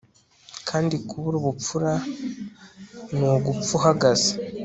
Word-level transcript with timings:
kandi 0.67 0.95
kubura 1.07 1.35
ubupfura 1.41 1.91
ni 3.17 3.23
ugapfa 3.33 3.71
uhagaze 3.79 4.31